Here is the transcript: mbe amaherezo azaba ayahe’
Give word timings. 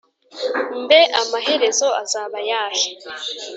mbe 0.83 0.99
amaherezo 1.21 1.87
azaba 2.01 2.35
ayahe’ 2.43 2.87